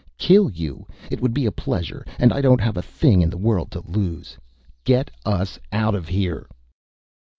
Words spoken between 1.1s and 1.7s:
It would be a